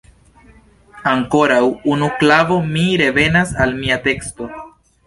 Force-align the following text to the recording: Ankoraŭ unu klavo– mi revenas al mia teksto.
Ankoraŭ 1.11 1.59
unu 1.93 2.09
klavo– 2.23 2.59
mi 2.73 2.87
revenas 3.05 3.57
al 3.67 3.79
mia 3.85 4.01
teksto. 4.11 4.55